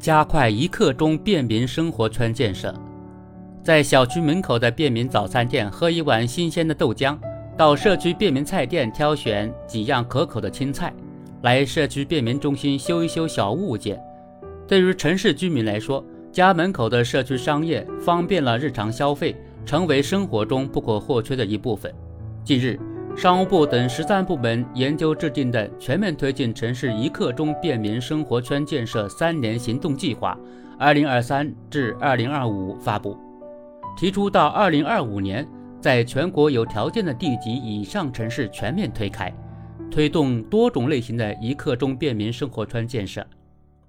[0.00, 2.74] 加快一刻钟便民生活圈建设。
[3.62, 7.18] 在小区门口的便民早餐店喝一碗新鲜的豆浆，
[7.54, 10.90] 到社区便民菜店挑选几样可口的青菜，
[11.42, 14.00] 来社区便民中心修一修小物件。
[14.66, 19.36] 对于城市居民来说，家门口的社区商业方便了日常消费，
[19.66, 21.92] 成为生活中不可或缺的一部分。
[22.42, 22.80] 近日，
[23.16, 30.38] 商务部等十三部门研究制定的《全面推进城市一刻钟便民生活圈建设三年行动计划
[30.78, 33.18] （二零二三至二零二五）》发布，
[33.94, 35.46] 提出到二零二五年，
[35.82, 39.30] 在全国有条件的地级以上城市全面推开，
[39.90, 43.26] 推动多种类型的一刻钟便民生活圈建设。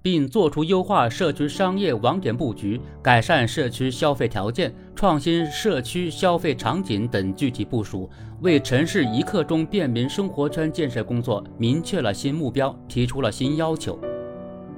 [0.01, 8.09] 并作出优化社区商业网点布局、改善社区消费条件、创新社区消费场景等具体部署，
[8.41, 13.99] 为城市一刻钟便民生活圈建设工作明确了新目标，提出了新要求。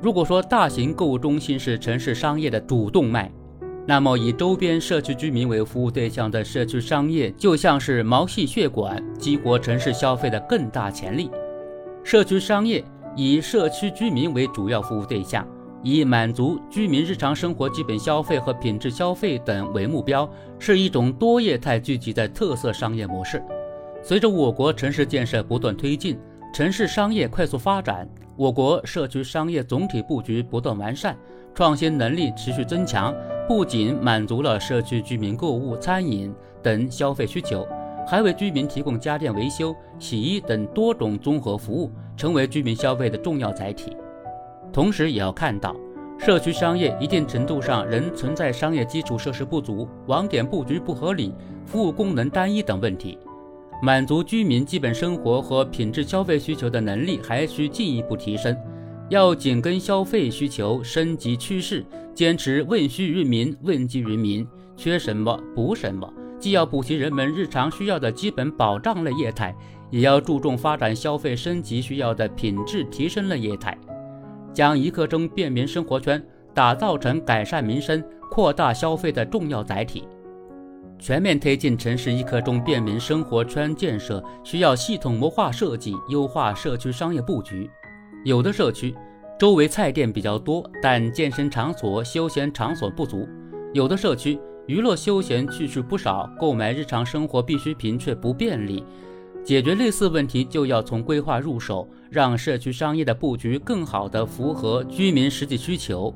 [0.02, 3.32] 如果说大型购物中心是城市商业的主动脉，
[3.88, 11.30] 那么以周边社区居民为服务对象的社区商业就像是毛细血管，激活城市消费的更大潜力。
[12.04, 12.84] 社区商业。
[13.16, 15.48] 以社区居民为主要服务对象，
[15.84, 23.44] 以满足居民日常生活基本消费和品质消费等为目标，是一种多业态聚集的特色商业模式。
[24.02, 26.18] 随着我国城市建设不断推进，
[26.54, 31.16] 城市商业快速发展，我国社区商业总体布局不断完善，
[31.54, 33.14] 创新能力持续增强，
[33.48, 37.68] 不仅满足了社区居民购物、餐饮等消费需求。
[38.06, 43.96] 还为居民提供家电维修、洗衣等多种综合服务，成为居民消费的重要载体。
[44.72, 45.76] 同时，也要看到，
[46.18, 51.34] 社区商业一定程度上仍存在商业基础设施不足、网点布局不合理、
[51.66, 53.18] 服务功能单一等问题。
[53.82, 58.56] 满足居民基本生活和品质消费需求的能力还需进一步提升。
[59.10, 64.48] 要紧跟消费需求升级趋势，坚持问需于民、问计于民，
[64.78, 66.12] 缺什么补什么。
[66.40, 69.54] 既要补齐人们日常需要的基本保障类业态，
[69.94, 73.78] 也要注重发展消费升级需要的品质提升类业态，
[74.52, 76.20] 将一刻钟便民生活圈
[76.52, 80.08] 打造成改善民生、扩大消费的重要载体。
[80.98, 87.70] 全面推进城市一刻钟便民生活圈建设，需要系统谋划设计，优化社区商业布局。
[88.26, 88.96] 有的社区
[89.38, 93.28] 周围菜店比较多，但健身场所、休闲场所不足；
[93.76, 94.40] 有的社区。
[94.66, 98.82] 娱乐休闲去处不少，购买日常生活必需品却不便利。
[99.44, 106.14] 解决类似问题，就要从规划入手，让社区商业的布局更好地符合居民实际需求。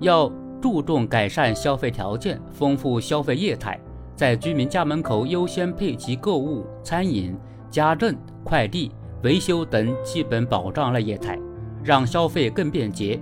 [0.00, 0.30] 要
[0.60, 3.78] 注重改善消费条件，丰富消费业态，
[4.16, 7.36] 在居民家门口优先配齐购物、餐饮、
[7.70, 8.90] 家政、快递、
[9.22, 11.38] 维修等基本保障类业态，
[11.82, 13.20] 让消费更便捷。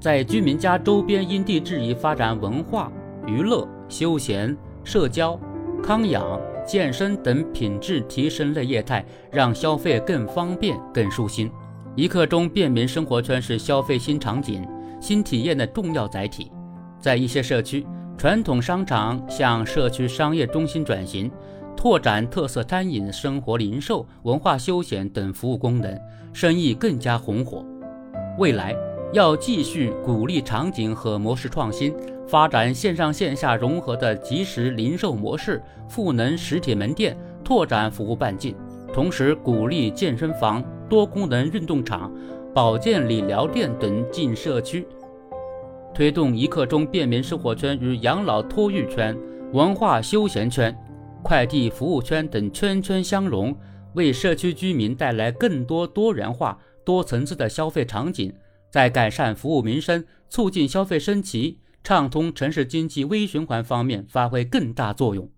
[0.00, 2.92] 在居民家周边因地制宜发展文化
[3.26, 3.66] 娱乐。
[3.86, 5.38] 休闲、社交、
[5.84, 11.50] 康养、健身等品质提升类业态，让消费更方便、更舒心。
[11.94, 14.66] 一刻钟便民生活圈是消费新场景、
[14.98, 16.50] 新体验的重要载体。
[16.98, 17.86] 在一些社区，
[18.16, 21.30] 传统商场向社区商业中心转型，
[21.76, 26.00] 拓展特色餐饮、生活零售、文化休闲等服务功能，
[26.32, 27.62] 生意更加红火。
[28.38, 28.74] 未来
[29.12, 31.94] 要继续鼓励场景和模式创新。
[32.26, 38.56] 发展线上线下融合的即时零售模式，赋能实体门店，拓展服务半径。
[38.92, 42.12] 同时，鼓励健身房、多功能运动场、
[42.54, 44.86] 保健理疗店等进社区，
[45.92, 49.16] 推动一刻钟便民生活圈与养老托育圈、
[49.52, 50.74] 文化休闲圈、
[51.22, 53.54] 快递服务圈等圈圈相融，
[53.94, 58.32] 为社区居民带来更多多元化、多层次的消费场景，
[58.70, 61.58] 在改善服务民生、促进消费升级。
[61.84, 65.30] 畅通城市经济微循环方面发挥更大作用。